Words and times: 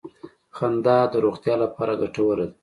•خندا 0.57 0.97
د 1.11 1.13
روغتیا 1.25 1.55
لپاره 1.63 1.93
ګټوره 2.01 2.45
ده. 2.49 2.55